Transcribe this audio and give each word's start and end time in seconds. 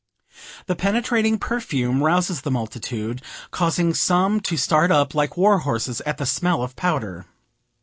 The 0.65 0.75
penetrating 0.75 1.37
perfume 1.37 2.01
rouses 2.01 2.41
the 2.41 2.49
multitude, 2.49 3.21
causing 3.51 3.93
some 3.93 4.39
to 4.39 4.57
start 4.57 4.89
up, 4.89 5.13
like 5.13 5.37
war 5.37 5.59
horses 5.59 6.01
at 6.07 6.17
the 6.17 6.25
smell 6.25 6.63
of 6.63 6.75
powder. 6.75 7.27